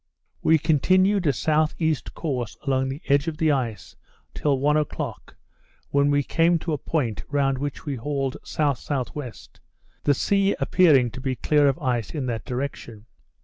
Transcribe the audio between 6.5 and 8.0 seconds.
to a point round which we